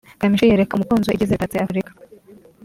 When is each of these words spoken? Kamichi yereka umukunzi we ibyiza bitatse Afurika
Kamichi 0.19 0.49
yereka 0.51 0.75
umukunzi 0.75 1.05
we 1.07 1.13
ibyiza 1.15 1.35
bitatse 1.35 1.57
Afurika 1.63 1.91